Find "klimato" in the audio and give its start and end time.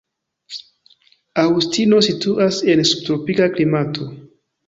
3.59-4.09